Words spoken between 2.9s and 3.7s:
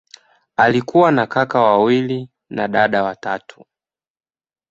watatu.